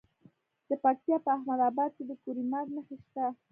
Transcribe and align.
د 0.69 0.71
پکتیا 0.83 1.17
په 1.25 1.29
احمد 1.35 1.59
اباد 1.69 1.91
کې 1.97 2.03
د 2.09 2.11
کرومایټ 2.23 2.67
نښې 2.75 2.95
شته. 3.03 3.25